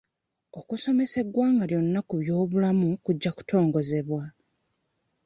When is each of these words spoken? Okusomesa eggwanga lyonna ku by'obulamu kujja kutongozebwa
Okusomesa 0.59 1.15
eggwanga 1.23 1.63
lyonna 1.69 1.99
ku 2.07 2.13
by'obulamu 2.21 2.87
kujja 3.05 3.31
kutongozebwa 3.37 4.23